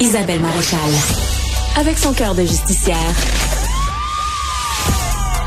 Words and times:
Isabelle 0.00 0.40
Maréchal. 0.40 0.80
Avec 1.76 1.96
son 1.98 2.12
cœur 2.12 2.34
de 2.34 2.42
justicière, 2.42 2.96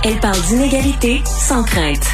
elle 0.04 0.20
parle 0.20 0.40
d'inégalité 0.44 1.22
sans 1.26 1.64
crainte. 1.64 2.06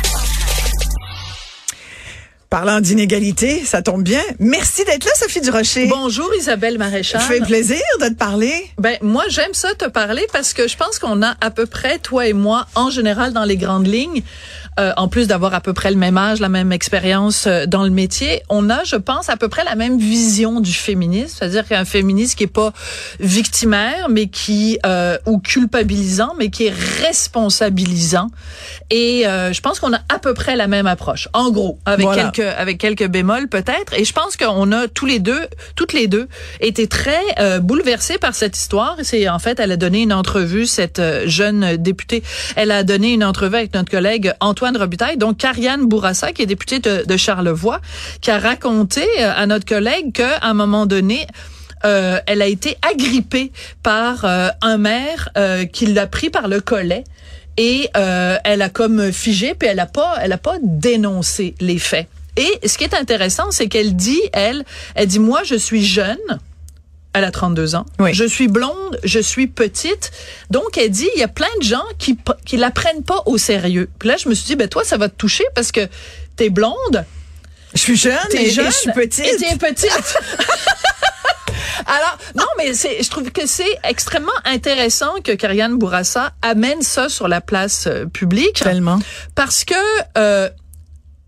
Parlant 2.50 2.82
d'inégalité, 2.82 3.64
ça 3.64 3.82
tombe 3.82 4.04
bien. 4.04 4.22
Merci 4.40 4.84
d'être 4.86 5.06
là, 5.06 5.12
Sophie 5.16 5.42
Durocher. 5.42 5.88
Bonjour 5.88 6.30
Isabelle 6.36 6.78
Maréchal. 6.78 7.22
Ça 7.22 7.28
fait 7.28 7.42
plaisir 7.42 7.81
de 8.01 8.10
te 8.10 8.13
parler. 8.13 8.54
Ben 8.78 8.97
moi 9.02 9.24
j'aime 9.29 9.54
ça 9.54 9.74
te 9.76 9.86
parler 9.86 10.26
parce 10.31 10.54
que 10.54 10.68
je 10.68 10.78
pense 10.78 11.00
qu'on 11.00 11.24
a 11.24 11.36
à 11.42 11.52
peu 11.52 11.65
près 11.65 11.97
toi 12.00 12.28
et 12.28 12.34
moi 12.34 12.68
en 12.76 12.90
général 12.90 13.34
dans 13.34 13.44
les 13.44 13.58
grandes 13.58 13.88
lignes 13.88 14.22
euh, 14.79 14.92
en 14.97 15.08
plus 15.08 15.28
d'avoir 15.28 15.53
à 15.53 15.62
peu 15.62 15.74
près 15.74 15.92
le 15.92 15.97
même 15.97 16.17
âge, 16.17 16.39
la 16.39 16.49
même 16.49 16.71
expérience 16.71 17.45
euh, 17.45 17.66
dans 17.67 17.84
le 17.84 17.91
métier, 17.91 18.41
on 18.49 18.70
a, 18.70 18.84
je 18.84 18.95
pense, 18.95 19.30
à 19.30 19.38
peu 19.38 19.48
près 19.48 19.63
la 19.63 19.76
même 19.76 19.99
vision 19.99 20.62
du 20.62 20.73
féminisme, 20.73 21.35
c'est-à-dire 21.38 21.67
qu'un 21.67 21.85
féministe 21.85 22.38
qui 22.38 22.45
est 22.45 22.48
pas 22.48 22.73
victimaire, 23.20 24.07
mais 24.09 24.27
qui 24.27 24.79
euh, 24.85 25.17
ou 25.25 25.39
culpabilisant, 25.39 26.34
mais 26.39 26.49
qui 26.49 26.65
est 26.65 26.73
responsabilisant. 27.01 28.29
Et 28.89 29.23
je 29.25 29.62
pense 29.62 29.79
qu'on 29.79 29.93
a 29.93 29.99
à 30.09 30.20
peu 30.20 30.34
près 30.34 30.55
la 30.55 30.67
même 30.67 30.87
approche, 30.87 31.27
en 31.34 31.51
gros, 31.51 31.79
avec 31.85 32.07
quelques 32.12 32.40
avec 32.40 32.77
quelques 32.77 33.07
bémols 33.07 33.48
peut-être. 33.48 33.93
Et 33.98 34.05
je 34.05 34.13
pense 34.13 34.37
qu'on 34.37 34.71
a 34.71 34.87
tous 34.87 35.05
les 35.05 35.20
deux, 35.20 35.41
toutes 35.76 35.93
les 35.93 36.07
deux, 36.07 36.27
été 36.59 36.87
très 36.87 37.59
bouleversés 37.62 38.17
par 38.17 38.35
cette 38.35 38.57
histoire. 38.57 38.98
C'est 39.01 39.27
en 39.29 39.40
fait, 39.40 39.59
elle 39.59 39.71
a 39.71 39.77
donné 39.77 40.01
une 40.01 40.13
entrevue, 40.13 40.65
cette 40.65 41.01
jeune 41.26 41.77
députée, 41.77 42.23
elle 42.55 42.71
a 42.71 42.84
donné 42.84 43.13
une 43.13 43.23
entrevue 43.23 43.55
avec 43.55 43.73
notre 43.73 43.90
collègue 43.90 44.34
Antoine 44.40 44.62
Antoine 44.63 44.77
Robitaille, 44.77 45.17
donc 45.17 45.40
Karianne 45.40 45.88
Bourassa, 45.88 46.31
qui 46.31 46.41
est 46.41 46.45
députée 46.45 46.80
de, 46.80 47.17
Charlevoix, 47.17 47.81
qui 48.21 48.31
a 48.31 48.40
raconté 48.40 49.02
euh, 49.20 49.34
à 49.35 49.45
notre 49.45 49.66
collègue 49.66 50.13
qu'à 50.13 50.40
un 50.41 50.54
moment 50.54 50.85
donné, 50.85 51.27
euh, 51.84 52.21
elle 52.27 52.41
a 52.41 52.48
été 52.48 52.77
agrippée 52.90 53.52
par 53.84 54.23
euh, 54.23 54.48
un 54.62 54.77
maire 54.77 55.32
qui 55.74 55.87
l'a 55.87 56.07
pris 56.07 56.29
par 56.29 56.48
le 56.48 56.62
collet 56.62 57.04
et 57.57 57.90
elle 57.93 58.62
a 58.62 58.70
comme 58.70 59.12
figé 59.12 59.54
puis 59.54 59.68
elle 59.68 59.82
a 59.82 59.85
pas 59.85 60.15
elle 60.21 60.32
a 60.32 60.37
pas 60.37 60.55
dénoncé 60.62 61.55
les 61.59 61.77
faits. 61.77 62.07
Et 62.37 62.65
ce 62.65 62.77
qui 62.77 62.85
est 62.85 62.96
intéressant, 62.96 63.52
c'est 63.52 63.68
qu'elle 63.68 63.98
dit 63.98 64.22
elle 64.32 64.64
elle 64.96 65.08
dit 65.08 65.20
moi 65.20 65.42
je 65.44 65.56
suis 65.56 65.84
jeune 65.84 66.40
elle 67.14 67.23
a 67.23 67.31
32 67.31 67.75
ans. 67.75 67.86
Je 68.11 68.25
suis 68.25 68.47
blonde, 68.47 69.00
je 69.03 69.19
suis 69.19 69.47
petite. 69.47 70.11
Donc, 70.50 70.78
elle 70.78 70.89
dit, 70.89 71.09
il 71.16 71.19
y 71.19 71.23
a 71.23 71.28
plein 71.28 71.47
de 71.59 71.64
gens 71.64 71.83
qui, 72.00 72.17
qui 72.45 72.58
la 72.58 72.72
prennent 72.72 73.03
pas 73.03 73.22
au 73.25 73.38
sérieux. 73.38 73.89
Puis 74.00 74.09
là, 74.09 74.17
je 74.17 74.30
me 74.30 74.33
suis 74.33 74.45
dit, 74.45 74.56
ben 74.56 74.67
toi, 74.67 74.83
ça 74.83 74.97
va 74.97 75.09
te 75.09 75.16
toucher 75.16 75.44
parce 75.56 75.72
que 75.72 75.88
t'es 76.36 76.50
blonde. 76.50 77.06
Je 77.73 77.80
suis 77.80 77.95
jeune, 77.95 78.17
je 78.31 78.72
suis 78.72 78.91
petite. 78.91 79.25
Et 79.25 79.36
t'es 79.38 79.56
petite. 79.58 80.17
Alors, 81.86 82.17
non, 82.36 82.45
mais 82.58 82.73
c'est, 82.73 83.03
je 83.03 83.09
trouve 83.09 83.31
que 83.31 83.45
c'est 83.45 83.80
extrêmement 83.84 84.31
intéressant 84.45 85.14
que 85.23 85.31
Karianne 85.34 85.78
Bourassa 85.78 86.31
amène 86.41 86.81
ça 86.81 87.09
sur 87.09 87.28
la 87.28 87.41
place 87.41 87.88
euh, 87.88 88.06
publique. 88.06 88.61
Tellement. 88.64 89.00
Parce 89.36 89.66
que, 89.66 89.73
euh, 90.17 90.50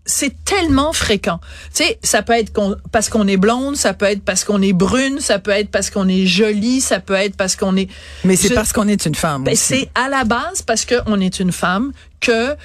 c'est 0.06 0.44
tellement 0.44 0.92
fréquent. 0.92 1.40
Tu 1.74 1.84
sais, 1.84 1.98
ça 2.02 2.22
peut 2.22 2.32
être 2.32 2.52
parce 2.92 3.08
qu'on 3.08 3.26
est 3.26 3.36
blonde, 3.36 3.76
ça 3.76 3.92
peut 3.92 4.06
être 4.06 4.22
parce 4.22 4.44
qu'on 4.44 4.62
est 4.62 4.72
brune, 4.72 5.20
ça 5.20 5.38
peut 5.38 5.50
être 5.50 5.70
parce 5.70 5.90
qu'on 5.90 6.08
est 6.08 6.26
jolie, 6.26 6.80
ça 6.80 7.00
peut 7.00 7.14
être 7.14 7.36
parce 7.36 7.56
qu'on 7.56 7.76
est. 7.76 7.88
Mais 8.24 8.36
c'est 8.36 8.54
parce 8.54 8.72
qu'on 8.72 8.88
est 8.88 9.04
une 9.04 9.16
femme. 9.16 9.44
Ben, 9.44 9.56
c'est 9.56 9.90
à 9.94 10.08
la 10.08 10.24
base 10.24 10.62
parce 10.62 10.86
qu'on 10.86 11.20
est 11.20 11.40
une 11.40 11.52
femme 11.52 11.92
que 12.20 12.56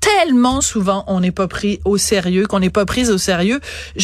tellement 0.00 0.60
souvent 0.60 1.04
on 1.06 1.20
n'est 1.20 1.32
pas 1.32 1.48
pris 1.48 1.80
au 1.84 1.98
sérieux, 1.98 2.46
qu'on 2.46 2.60
n'est 2.60 2.70
pas 2.70 2.84
prise 2.84 3.10
au 3.10 3.18
sérieux. 3.18 3.60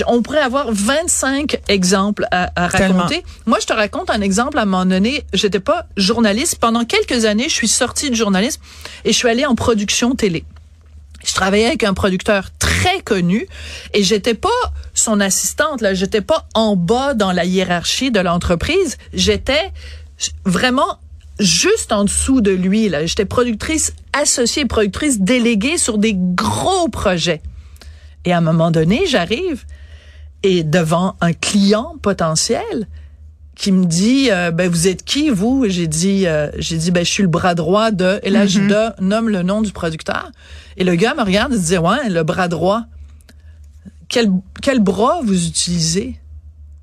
On 0.07 0.23
pourrait 0.23 0.41
avoir 0.41 0.69
25 0.71 1.61
exemples 1.69 2.27
à, 2.31 2.51
à 2.57 2.69
raconter. 2.69 3.25
Moi, 3.47 3.59
je 3.61 3.67
te 3.67 3.73
raconte 3.73 4.11
un 4.11 4.21
exemple 4.21 4.59
à 4.59 4.63
un 4.63 4.67
moment 4.67 4.87
donné. 4.87 5.25
J'étais 5.33 5.61
pas 5.61 5.87
journaliste. 5.97 6.59
Pendant 6.61 6.85
quelques 6.85 7.25
années, 7.25 7.49
je 7.49 7.55
suis 7.55 7.69
sortie 7.69 8.11
de 8.11 8.15
journalisme 8.15 8.61
et 9.05 9.13
je 9.13 9.17
suis 9.17 9.29
allée 9.29 9.47
en 9.47 9.55
production 9.55 10.15
télé. 10.15 10.45
Je 11.25 11.35
travaillais 11.35 11.67
avec 11.67 11.85
un 11.85 11.95
producteur 11.95 12.51
très 12.59 13.01
connu 13.01 13.47
et 13.93 14.03
j'étais 14.03 14.35
pas 14.35 14.49
son 14.93 15.21
assistante 15.21 15.81
là, 15.81 15.95
j'étais 15.95 16.21
pas 16.21 16.47
en 16.55 16.77
bas 16.77 17.15
dans 17.15 17.33
la 17.33 17.45
hiérarchie 17.45 18.11
de 18.11 18.21
l'entreprise, 18.21 18.99
j'étais 19.13 19.73
vraiment 20.45 20.99
juste 21.41 21.93
en 21.93 22.05
dessous 22.05 22.41
de 22.41 22.51
lui 22.51 22.89
là, 22.89 23.07
j'étais 23.07 23.25
productrice 23.25 23.95
associée, 24.13 24.67
productrice 24.67 25.21
déléguée 25.21 25.79
sur 25.79 25.99
des 25.99 26.15
gros 26.15 26.89
projets. 26.89 27.43
Et 28.25 28.33
à 28.33 28.39
un 28.39 28.43
moment 28.43 28.71
donné, 28.71 29.05
j'arrive 29.07 29.65
et 30.43 30.63
devant 30.63 31.17
un 31.21 31.33
client 31.33 31.97
potentiel, 32.03 32.87
qui 33.55 33.73
me 33.73 33.85
dit 33.87 34.29
euh, 34.31 34.51
ben 34.51 34.69
vous 34.69 34.89
êtes 34.89 35.05
qui 35.05 35.31
vous? 35.31 35.65
J'ai 35.69 35.87
dit 35.87 36.27
euh, 36.27 36.49
j'ai 36.59 36.77
dit 36.77 36.91
ben 36.91 37.05
je 37.05 37.11
suis 37.11 37.23
le 37.23 37.29
bras 37.29 37.55
droit 37.55 37.91
de 37.91 38.21
et 38.23 38.31
là 38.31 38.47
je 38.47 38.61
nomme 39.01 39.29
le 39.29 39.43
nom 39.43 39.63
du 39.63 39.73
producteur. 39.73 40.31
Et 40.77 40.85
le 40.85 40.95
gars 40.95 41.15
me 41.15 41.23
regarde 41.23 41.53
et 41.53 41.59
dit 41.59 41.79
ouais 41.79 42.09
le 42.09 42.23
bras 42.23 42.49
droit. 42.49 42.83
Quel 44.09 44.31
quel 44.61 44.81
bras 44.81 45.21
vous 45.23 45.47
utilisez? 45.47 46.21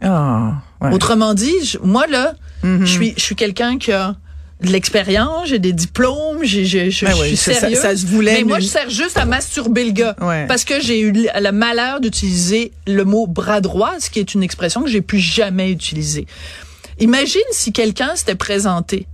Ah, 0.01 0.61
autrement 0.91 1.33
dit 1.33 1.77
moi 1.83 2.07
là 2.07 2.33
mm-hmm. 2.63 2.79
je 2.81 2.85
suis 2.85 3.13
je 3.15 3.21
suis 3.21 3.35
quelqu'un 3.35 3.77
qui 3.77 3.91
a 3.91 4.15
de 4.61 4.71
l'expérience, 4.71 5.49
j'ai 5.49 5.59
des 5.59 5.73
diplômes, 5.73 6.39
j'ai, 6.43 6.65
je 6.65 7.05
ben 7.05 7.13
suis 7.13 7.37
sérieux. 7.37 7.75
Ça, 7.75 7.95
se 7.95 8.05
voulait. 8.05 8.35
Mais 8.35 8.43
moi, 8.43 8.59
je 8.59 8.67
sers 8.67 8.89
juste 8.89 9.17
à 9.17 9.25
masturber 9.25 9.85
le 9.85 9.91
gars. 9.91 10.15
Parce 10.47 10.63
que 10.65 10.79
j'ai 10.79 10.99
eu 10.99 11.11
le 11.11 11.51
malheur 11.51 11.99
d'utiliser 11.99 12.71
le 12.87 13.03
mot 13.03 13.27
bras 13.27 13.61
droit, 13.61 13.93
ce 13.99 14.09
qui 14.09 14.19
est 14.19 14.33
une 14.33 14.43
expression 14.43 14.83
que 14.83 14.89
j'ai 14.89 15.01
plus 15.01 15.19
jamais 15.19 15.71
utilisée. 15.71 16.27
Imagine 16.99 17.41
si 17.51 17.71
quelqu'un 17.71 18.15
s'était 18.15 18.35
présenté 18.35 19.07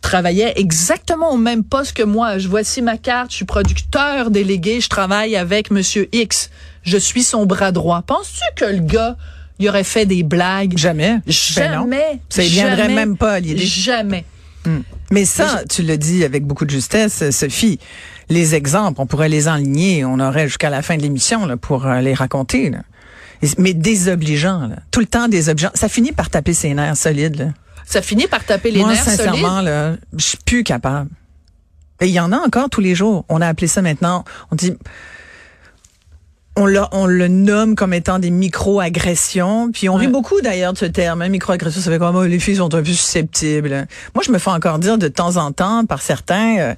travaillait 0.00 0.52
exactement 0.56 1.32
au 1.32 1.36
même 1.36 1.64
poste 1.64 1.96
que 1.96 2.04
moi. 2.04 2.38
Je 2.38 2.46
voici 2.46 2.82
ma 2.82 2.96
carte, 2.96 3.32
je 3.32 3.36
suis 3.36 3.44
producteur 3.44 4.30
délégué, 4.30 4.80
je 4.80 4.88
travaille 4.88 5.34
avec 5.36 5.72
monsieur 5.72 6.08
X. 6.12 6.50
Je 6.82 6.96
suis 6.96 7.24
son 7.24 7.46
bras 7.46 7.72
droit. 7.72 8.02
Penses-tu 8.02 8.64
que 8.64 8.70
le 8.70 8.78
gars 8.78 9.16
il 9.58 9.68
aurait 9.68 9.84
fait 9.84 10.06
des 10.06 10.22
blagues? 10.22 10.78
Jamais. 10.78 11.18
Jamais. 11.26 11.86
Ben 11.88 12.18
ça 12.28 12.42
ne 12.42 12.48
viendrait 12.48 12.88
même 12.88 13.16
pas 13.16 13.32
à 13.32 13.40
l'idée. 13.40 13.58
Jamais. 13.58 14.24
Mm. 14.68 14.82
Mais 15.10 15.24
ça, 15.24 15.62
tu 15.68 15.82
le 15.82 15.96
dis 15.96 16.24
avec 16.24 16.44
beaucoup 16.44 16.64
de 16.64 16.70
justesse, 16.70 17.30
Sophie. 17.30 17.78
Les 18.28 18.54
exemples, 18.54 19.00
on 19.00 19.06
pourrait 19.06 19.28
les 19.28 19.48
enligner. 19.48 20.04
On 20.04 20.20
aurait 20.20 20.48
jusqu'à 20.48 20.70
la 20.70 20.82
fin 20.82 20.96
de 20.96 21.02
l'émission 21.02 21.56
pour 21.56 21.86
euh, 21.86 22.00
les 22.00 22.14
raconter. 22.14 22.72
Mais 23.56 23.72
désobligeant, 23.72 24.70
tout 24.90 25.00
le 25.00 25.06
temps 25.06 25.28
désobligeant. 25.28 25.70
Ça 25.74 25.88
finit 25.88 26.12
par 26.12 26.28
taper 26.28 26.52
ses 26.52 26.74
nerfs 26.74 26.96
solides. 26.96 27.52
Ça 27.86 28.02
finit 28.02 28.26
par 28.26 28.44
taper 28.44 28.70
les 28.70 28.80
Moi, 28.80 28.92
nerfs 28.92 29.04
sincèrement, 29.04 29.62
là, 29.62 29.96
je 30.16 30.24
suis 30.24 30.38
plus 30.44 30.62
capable. 30.64 31.08
Et 32.00 32.06
il 32.06 32.12
y 32.12 32.20
en 32.20 32.32
a 32.32 32.36
encore 32.36 32.68
tous 32.68 32.80
les 32.80 32.94
jours. 32.94 33.24
On 33.28 33.40
a 33.40 33.46
appelé 33.46 33.66
ça 33.66 33.80
maintenant. 33.82 34.24
On 34.50 34.56
dit 34.56 34.74
on, 36.58 36.88
on 36.92 37.06
le 37.06 37.28
nomme 37.28 37.74
comme 37.74 37.94
étant 37.94 38.18
des 38.18 38.30
micro-agressions. 38.30 39.70
Puis 39.72 39.88
on 39.88 39.94
rit 39.94 40.08
beaucoup 40.08 40.40
d'ailleurs 40.40 40.72
de 40.72 40.78
ce 40.78 40.86
terme. 40.86 41.22
Hein, 41.22 41.28
micro-agression, 41.28 41.80
ça 41.80 41.90
fait 41.90 41.98
comme 41.98 42.16
oh, 42.16 42.24
les 42.24 42.38
filles 42.38 42.56
sont 42.56 42.74
un 42.74 42.82
peu 42.82 42.92
susceptibles. 42.92 43.86
Moi, 44.14 44.24
je 44.26 44.32
me 44.32 44.38
fais 44.38 44.50
encore 44.50 44.78
dire 44.78 44.98
de 44.98 45.08
temps 45.08 45.36
en 45.36 45.52
temps 45.52 45.84
par 45.86 46.02
certains. 46.02 46.58
Euh, 46.58 46.74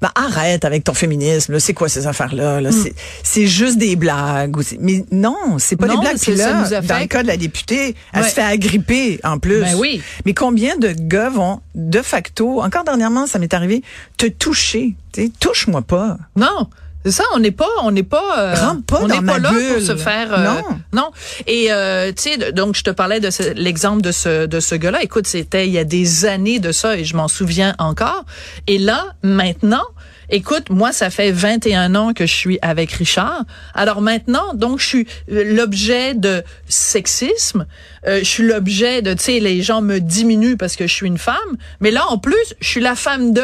ben, 0.00 0.10
arrête 0.14 0.64
avec 0.64 0.84
ton 0.84 0.94
féminisme. 0.94 1.58
C'est 1.58 1.74
quoi 1.74 1.90
ces 1.90 2.06
affaires-là 2.06 2.60
là? 2.62 2.70
Mm. 2.70 2.88
C'est 3.22 3.46
juste 3.46 3.76
des 3.76 3.96
blagues. 3.96 4.56
Mais 4.80 5.04
non, 5.12 5.58
c'est 5.58 5.76
pas 5.76 5.88
des 5.88 5.96
blagues. 5.96 6.18
Puis 6.18 6.34
là, 6.36 6.80
dans 6.80 6.98
le 6.98 7.06
cas 7.06 7.22
de 7.22 7.28
la 7.28 7.36
députée, 7.36 7.94
elle 8.14 8.24
se 8.24 8.30
fait 8.30 8.42
agripper 8.42 9.20
en 9.24 9.38
plus. 9.38 9.60
Ben 9.60 9.74
oui. 9.76 10.02
Mais 10.24 10.32
combien 10.32 10.78
de 10.78 10.88
gars 10.88 11.28
vont 11.28 11.60
de 11.74 12.00
facto, 12.02 12.62
encore 12.62 12.84
dernièrement, 12.84 13.26
ça 13.26 13.38
m'est 13.38 13.52
arrivé, 13.52 13.82
te 14.16 14.26
toucher. 14.26 14.94
Touche-moi 15.38 15.82
pas. 15.82 16.16
Non. 16.36 16.68
C'est 17.04 17.12
ça, 17.12 17.24
on 17.34 17.38
n'est 17.38 17.50
pas, 17.50 17.68
on 17.82 17.92
n'est 17.92 18.02
pas, 18.02 18.38
euh, 18.38 18.54
pas 18.86 19.00
on 19.00 19.08
n'est 19.08 19.22
pas 19.22 19.38
là 19.38 19.50
pour 19.50 19.82
se 19.82 19.96
faire, 19.96 20.38
euh, 20.38 20.44
non, 20.44 20.62
non. 20.92 21.10
Et 21.46 21.72
euh, 21.72 22.12
tu 22.12 22.30
sais, 22.30 22.52
donc 22.52 22.76
je 22.76 22.82
te 22.82 22.90
parlais 22.90 23.20
de 23.20 23.30
l'exemple 23.54 24.02
de 24.02 24.12
ce 24.12 24.44
de 24.44 24.60
ce 24.60 24.74
gars-là. 24.74 25.02
Écoute, 25.02 25.26
c'était 25.26 25.66
il 25.66 25.72
y 25.72 25.78
a 25.78 25.84
des 25.84 26.26
années 26.26 26.58
de 26.58 26.72
ça 26.72 26.98
et 26.98 27.04
je 27.04 27.16
m'en 27.16 27.28
souviens 27.28 27.74
encore. 27.78 28.26
Et 28.66 28.76
là, 28.76 29.14
maintenant, 29.22 29.84
écoute, 30.28 30.68
moi, 30.68 30.92
ça 30.92 31.08
fait 31.08 31.32
21 31.32 31.94
ans 31.94 32.12
que 32.12 32.26
je 32.26 32.34
suis 32.34 32.58
avec 32.60 32.92
Richard. 32.92 33.44
Alors 33.72 34.02
maintenant, 34.02 34.52
donc 34.52 34.78
je 34.78 34.86
suis 34.86 35.06
l'objet 35.26 36.12
de 36.12 36.44
sexisme. 36.68 37.64
je 38.06 38.24
suis 38.24 38.46
l'objet 38.46 39.00
de, 39.00 39.14
tu 39.14 39.22
sais, 39.22 39.40
les 39.40 39.62
gens 39.62 39.80
me 39.80 40.00
diminuent 40.00 40.58
parce 40.58 40.76
que 40.76 40.86
je 40.86 40.92
suis 40.92 41.06
une 41.06 41.18
femme. 41.18 41.56
Mais 41.80 41.90
là, 41.90 42.06
en 42.10 42.18
plus, 42.18 42.54
je 42.60 42.68
suis 42.68 42.82
la 42.82 42.94
femme 42.94 43.32
de. 43.32 43.42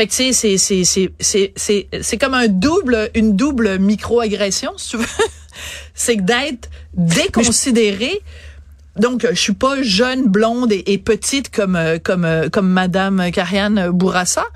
Fait 0.00 0.06
que 0.06 0.14
c'est 0.14 0.32
c'est 0.32 0.56
c'est 0.56 0.82
c'est 1.20 1.52
c'est 1.56 1.86
c'est 2.00 2.16
comme 2.16 2.32
un 2.32 2.48
double 2.48 3.10
une 3.14 3.36
double 3.36 3.78
microagression 3.78 4.72
si 4.78 4.92
tu 4.92 4.96
veux. 4.96 5.04
c'est 5.94 6.16
d'être 6.16 6.70
déconsidéré. 6.94 8.22
Donc, 8.96 9.26
je 9.30 9.38
suis 9.38 9.52
pas 9.52 9.82
jeune, 9.82 10.26
blonde 10.26 10.72
et, 10.72 10.96
petite 10.96 11.50
comme 11.50 11.78
comme 12.02 12.26
comme 12.50 12.70
Madame 12.70 13.30
Karianne 13.30 13.90
Bourassa, 13.90 14.46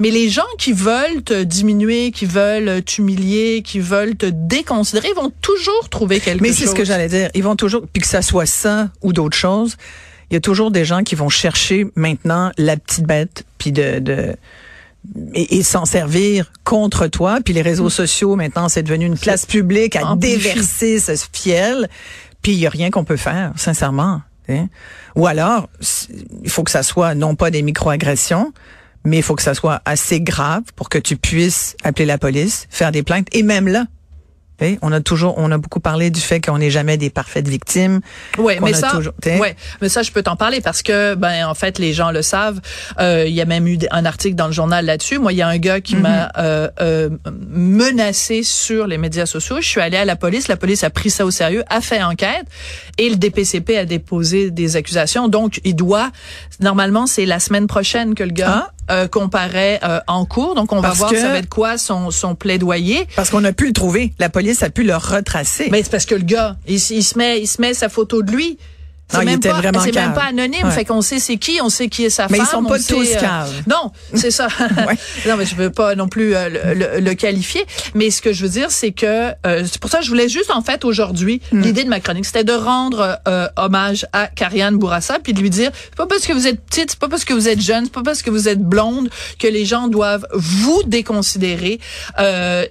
mais 0.00 0.10
les 0.10 0.28
gens 0.28 0.42
qui 0.58 0.74
veulent 0.74 1.22
te 1.24 1.44
diminuer, 1.44 2.10
qui 2.10 2.26
veulent 2.26 2.82
t'humilier, 2.82 3.62
qui 3.62 3.80
veulent 3.80 4.16
te 4.16 4.26
déconsidérer, 4.26 5.14
vont 5.14 5.32
toujours 5.40 5.88
trouver 5.88 6.20
quelque 6.20 6.40
chose. 6.40 6.42
Mais 6.42 6.52
c'est 6.52 6.66
ce 6.66 6.74
que 6.74 6.84
j'allais 6.84 7.08
dire. 7.08 7.30
Ils 7.32 7.42
vont 7.42 7.56
toujours, 7.56 7.86
puis 7.90 8.02
que 8.02 8.08
ça 8.08 8.20
soit 8.20 8.44
ça 8.44 8.90
ou 9.00 9.14
d'autres 9.14 9.38
choses, 9.38 9.78
il 10.30 10.34
y 10.34 10.36
a 10.36 10.40
toujours 10.40 10.70
des 10.70 10.84
gens 10.84 11.04
qui 11.04 11.14
vont 11.14 11.30
chercher 11.30 11.86
maintenant 11.94 12.52
la 12.58 12.76
petite 12.76 13.06
bête, 13.06 13.46
puis 13.56 13.72
de, 13.72 13.98
de 13.98 14.36
et, 15.34 15.62
s'en 15.62 15.84
servir 15.84 16.52
contre 16.64 17.06
toi. 17.06 17.38
Puis 17.44 17.54
les 17.54 17.62
réseaux 17.62 17.90
sociaux, 17.90 18.36
maintenant, 18.36 18.68
c'est 18.68 18.82
devenu 18.82 19.06
une 19.06 19.18
place 19.18 19.46
publique 19.46 19.96
à 19.96 20.14
déverser 20.16 20.98
ce 20.98 21.12
fiel. 21.32 21.88
Puis 22.42 22.52
il 22.52 22.58
y 22.58 22.66
a 22.66 22.70
rien 22.70 22.90
qu'on 22.90 23.04
peut 23.04 23.16
faire, 23.16 23.52
sincèrement. 23.56 24.22
Ou 25.14 25.26
alors, 25.26 25.68
il 26.42 26.50
faut 26.50 26.64
que 26.64 26.70
ça 26.70 26.82
soit 26.82 27.14
non 27.14 27.36
pas 27.36 27.50
des 27.50 27.62
microagressions, 27.62 28.52
mais 29.04 29.18
il 29.18 29.22
faut 29.22 29.36
que 29.36 29.42
ça 29.42 29.54
soit 29.54 29.80
assez 29.84 30.20
grave 30.20 30.62
pour 30.76 30.88
que 30.88 30.98
tu 30.98 31.16
puisses 31.16 31.76
appeler 31.84 32.06
la 32.06 32.18
police, 32.18 32.66
faire 32.70 32.92
des 32.92 33.02
plaintes. 33.02 33.28
Et 33.32 33.42
même 33.42 33.68
là, 33.68 33.86
on 34.82 34.92
a 34.92 35.00
toujours, 35.00 35.34
on 35.38 35.50
a 35.50 35.58
beaucoup 35.58 35.80
parlé 35.80 36.10
du 36.10 36.20
fait 36.20 36.40
qu'on 36.40 36.58
n'est 36.58 36.70
jamais 36.70 36.96
des 36.96 37.10
parfaites 37.10 37.48
victimes. 37.48 38.00
Oui, 38.38 38.54
mais 38.62 38.72
ça, 38.72 38.98
ouais, 38.98 39.56
mais 39.80 39.88
ça, 39.88 40.02
je 40.02 40.10
peux 40.12 40.22
t'en 40.22 40.36
parler 40.36 40.60
parce 40.60 40.82
que, 40.82 41.14
ben, 41.14 41.46
en 41.46 41.54
fait, 41.54 41.78
les 41.78 41.92
gens 41.92 42.10
le 42.10 42.22
savent. 42.22 42.60
Euh, 42.98 43.24
il 43.26 43.34
y 43.34 43.40
a 43.40 43.44
même 43.44 43.66
eu 43.66 43.78
un 43.90 44.04
article 44.04 44.34
dans 44.34 44.46
le 44.46 44.52
journal 44.52 44.84
là-dessus. 44.84 45.18
Moi, 45.18 45.32
il 45.32 45.36
y 45.36 45.42
a 45.42 45.48
un 45.48 45.58
gars 45.58 45.80
qui 45.80 45.96
m'a 45.96 46.26
mm-hmm. 46.26 46.30
euh, 46.38 46.68
euh, 46.80 47.10
menacé 47.48 48.42
sur 48.42 48.86
les 48.86 48.98
médias 48.98 49.26
sociaux. 49.26 49.56
Je 49.60 49.66
suis 49.66 49.80
allée 49.80 49.96
à 49.96 50.04
la 50.04 50.16
police. 50.16 50.48
La 50.48 50.56
police 50.56 50.84
a 50.84 50.90
pris 50.90 51.10
ça 51.10 51.24
au 51.24 51.30
sérieux, 51.30 51.64
a 51.68 51.80
fait 51.80 52.02
enquête, 52.02 52.46
et 52.98 53.08
le 53.08 53.16
DPCP 53.16 53.76
a 53.76 53.84
déposé 53.84 54.50
des 54.50 54.76
accusations. 54.76 55.28
Donc, 55.28 55.60
il 55.64 55.74
doit, 55.74 56.10
normalement, 56.60 57.06
c'est 57.06 57.26
la 57.26 57.40
semaine 57.40 57.66
prochaine 57.66 58.14
que 58.14 58.24
le 58.24 58.32
gars 58.32 58.68
ah. 58.68 58.72
Euh, 58.90 59.06
comparaît 59.06 59.78
euh, 59.84 60.00
en 60.08 60.24
cours. 60.24 60.56
Donc, 60.56 60.72
on 60.72 60.80
va 60.80 60.90
voir 60.90 61.10
ça 61.10 61.28
va 61.28 61.38
être 61.38 61.48
quoi 61.48 61.78
son, 61.78 62.10
son 62.10 62.34
plaidoyer. 62.34 63.06
Parce 63.14 63.30
qu'on 63.30 63.44
a 63.44 63.52
pu 63.52 63.66
le 63.66 63.72
trouver. 63.72 64.12
La 64.18 64.28
police 64.28 64.64
a 64.64 64.70
pu 64.70 64.82
le 64.82 64.96
retracer. 64.96 65.68
Mais 65.70 65.82
c'est 65.84 65.90
parce 65.90 66.06
que 66.06 66.16
le 66.16 66.24
gars, 66.24 66.56
il, 66.66 66.74
il, 66.74 67.04
se 67.04 67.16
met, 67.16 67.40
il 67.40 67.46
se 67.46 67.60
met 67.60 67.72
sa 67.72 67.88
photo 67.88 68.22
de 68.22 68.32
lui. 68.32 68.58
C'est 69.10 69.24
même, 69.24 69.40
pas, 69.40 69.60
c'est 69.84 69.94
même 69.94 70.14
pas 70.14 70.24
anonyme, 70.24 70.70
fait 70.70 70.84
qu'on 70.84 71.02
sait 71.02 71.18
c'est 71.18 71.36
qui, 71.36 71.60
on 71.62 71.68
sait 71.68 71.88
qui 71.88 72.04
est 72.04 72.10
sa 72.10 72.28
mais 72.28 72.38
femme. 72.38 72.38
Mais 72.38 72.44
ils 72.44 72.50
sont 72.50 72.64
pas 72.64 72.78
tous 72.78 73.08
euh, 73.16 73.60
Non, 73.66 73.90
c'est 74.14 74.30
ça. 74.30 74.46
non, 75.26 75.36
mais 75.36 75.46
je 75.46 75.56
veux 75.56 75.70
pas 75.70 75.94
non 75.94 76.08
plus 76.08 76.34
euh, 76.34 76.48
le, 76.48 77.00
le, 77.00 77.14
qualifier. 77.14 77.64
Mais 77.94 78.10
ce 78.10 78.22
que 78.22 78.32
je 78.32 78.42
veux 78.42 78.48
dire, 78.48 78.70
c'est 78.70 78.92
que 78.92 79.30
euh, 79.46 79.64
c'est 79.64 79.78
pour 79.78 79.90
ça 79.90 79.98
que 79.98 80.04
je 80.04 80.10
voulais 80.10 80.28
juste 80.28 80.50
en 80.50 80.62
fait 80.62 80.84
aujourd'hui 80.84 81.40
mm. 81.52 81.60
l'idée 81.60 81.84
de 81.84 81.88
ma 81.88 82.00
chronique, 82.00 82.24
c'était 82.24 82.44
de 82.44 82.52
rendre 82.52 83.18
hommage 83.56 84.06
à 84.12 84.26
Karianne 84.28 84.76
Bourassa, 84.76 85.18
puis 85.18 85.32
de 85.32 85.40
lui 85.40 85.50
dire 85.50 85.70
c'est 85.74 85.96
pas 85.96 86.06
parce 86.06 86.26
que 86.26 86.32
vous 86.32 86.46
êtes 86.46 86.60
petite, 86.60 86.90
c'est 86.90 86.98
pas 86.98 87.08
parce 87.08 87.24
que 87.24 87.32
vous 87.32 87.48
êtes 87.48 87.60
jeune, 87.60 87.84
c'est 87.84 87.92
pas 87.92 88.02
parce 88.02 88.22
que 88.22 88.30
vous 88.30 88.48
êtes 88.48 88.62
blonde 88.62 89.10
que 89.38 89.48
les 89.48 89.64
gens 89.64 89.88
doivent 89.88 90.26
vous 90.32 90.82
déconsidérer. 90.86 91.80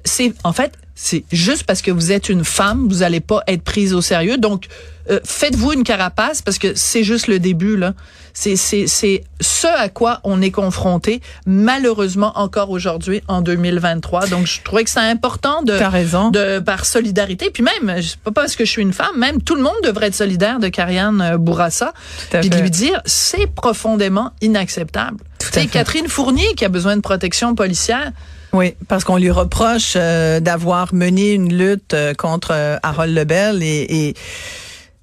c'est 0.06 0.34
en 0.44 0.54
fait 0.54 0.74
c'est 1.02 1.24
juste 1.32 1.64
parce 1.64 1.82
que 1.82 1.92
vous 1.92 2.12
êtes 2.12 2.28
une 2.28 2.44
femme, 2.44 2.90
vous 2.90 3.04
allez 3.04 3.22
pas 3.22 3.42
être 3.48 3.62
prise 3.62 3.94
au 3.94 4.02
sérieux. 4.02 4.38
Donc, 4.38 4.66
euh, 5.10 5.22
faites-vous 5.24 5.72
une 5.72 5.86
carapace 5.86 6.42
parce 6.42 6.58
que 6.58 6.74
c'est 6.76 7.06
juste 7.06 7.28
le 7.28 7.40
début 7.40 7.78
là. 7.78 7.94
C'est 8.34 8.58
c'est 8.58 8.86
c'est 8.86 9.24
ce 9.40 9.68
à 9.68 9.88
quoi 9.88 10.20
on 10.26 10.42
est 10.42 10.52
confronté 10.52 11.22
malheureusement 11.46 12.34
encore 12.38 12.70
aujourd'hui 12.70 13.22
en 13.30 13.42
2023. 13.42 14.28
Donc, 14.28 14.46
je 14.46 14.62
trouvais 14.62 14.84
que 14.84 14.90
c'est 14.90 15.00
important 15.00 15.64
de 15.64 15.72
raison. 15.72 16.32
de 16.32 16.60
par 16.60 16.86
solidarité. 16.86 17.50
Puis 17.50 17.64
même, 17.64 18.02
pas 18.26 18.32
parce 18.32 18.58
que 18.58 18.66
je 18.66 18.70
suis 18.70 18.82
une 18.82 18.94
femme, 18.94 19.18
même 19.18 19.42
tout 19.42 19.56
le 19.56 19.62
monde 19.62 19.80
devrait 19.86 20.08
être 20.08 20.16
solidaire 20.16 20.60
de 20.60 20.68
Karianne 20.68 21.22
euh, 21.22 21.38
Bourassa, 21.38 21.94
puis 22.30 22.50
de 22.50 22.58
lui 22.58 22.70
dire 22.70 23.02
c'est 23.06 23.48
profondément 23.48 24.34
inacceptable. 24.42 25.24
C'est 25.40 25.68
Catherine 25.68 26.10
Fournier 26.10 26.56
qui 26.58 26.66
a 26.66 26.70
besoin 26.70 26.98
de 26.98 27.02
protection 27.02 27.56
policière. 27.56 28.12
Oui, 28.54 28.76
parce 28.88 29.04
qu'on 29.04 29.18
lui 29.18 29.32
reproche 29.32 29.94
euh, 29.96 30.40
d'avoir 30.40 30.94
mené 30.94 31.34
une 31.34 31.54
lutte 31.56 31.94
euh, 31.94 32.14
contre 32.14 32.52
euh, 32.54 32.78
Harold 32.84 33.14
Lebel 33.14 33.62
et, 33.62 33.86
et 33.90 34.16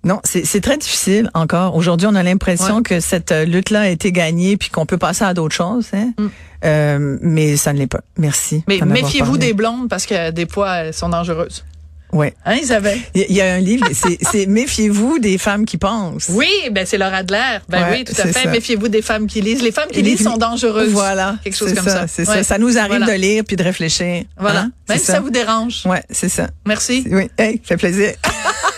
non, 0.05 0.21
c'est 0.23 0.61
très 0.61 0.79
difficile 0.79 1.31
encore. 1.35 1.75
Aujourd'hui, 1.75 2.07
on 2.09 2.15
a 2.15 2.23
l'impression 2.23 2.85
que 2.85 3.01
cette 3.01 3.33
lutte-là 3.33 3.81
a 3.81 3.89
été 3.89 4.13
gagnée 4.13 4.57
puis 4.57 4.71
qu'on 4.71 4.87
peut 4.87 4.99
passer 4.99 5.25
à 5.25 5.35
d'autres 5.35 5.55
choses. 5.57 5.89
Hein? 5.95 6.13
Mm. 6.17 7.19
mais 7.23 7.57
ça 7.57 7.73
ne 7.73 7.79
l'est 7.79 7.89
pas. 7.89 8.03
Merci. 8.17 8.63
Mais 8.69 8.79
méfiez-vous 8.81 9.37
des 9.37 9.53
blondes 9.53 9.89
parce 9.89 10.07
que 10.07 10.31
des 10.31 10.47
fois, 10.47 10.77
elles 10.77 10.95
sont 10.95 11.09
dangereuses. 11.09 11.65
Ouais. 12.13 12.35
Hein, 12.45 12.57
Isabelle? 12.57 12.99
Il 13.15 13.33
y, 13.33 13.41
a 13.41 13.55
un 13.55 13.59
livre, 13.59 13.87
c'est 13.93 14.47
Méfiez-vous 14.47 15.19
des 15.19 15.39
femmes 15.39 15.65
qui 15.65 15.77
pensent. 15.77 16.29
Oui, 16.31 16.49
ben 16.71 16.87
c'est 16.87 16.99
Laura 16.99 17.17
Adler. 17.17 17.59
Ben 17.69 17.89
oui, 17.91 18.05
tout 18.05 18.15
à 18.19 18.27
fait. 18.27 18.49
Méfiez-vous 18.49 18.89
des 18.89 19.03
femmes 19.03 19.27
qui 19.27 19.41
lisent. 19.41 19.63
Les 19.63 19.73
femmes 19.73 19.91
qui 19.91 20.03
lisent 20.03 20.23
sont 20.23 20.37
dangereuses. 20.37 20.93
Voilà. 20.93 21.37
Quelque 21.43 21.57
chose 21.57 21.75
comme 21.75 21.89
ça. 21.89 22.07
C'est 22.07 22.25
ça. 22.25 22.43
Ça 22.43 22.59
nous 22.59 22.79
arrive 22.79 23.05
de 23.05 23.13
lire 23.13 23.45
puis 23.47 23.57
de 23.57 23.65
réfléchir. 23.65 24.25
Voilà. 24.39 24.61
Hein? 24.61 24.73
Même 24.89 24.99
si 24.99 25.07
ça. 25.07 25.21
vous 25.21 25.31
dérange. 25.31 25.83
Ouais, 25.85 26.03
c'est 26.11 26.29
ça. 26.29 26.49
Merci. 26.65 27.05
Oui. 27.11 27.29
Hey, 27.39 27.61
fait 27.63 27.77
plaisir. 27.77 28.13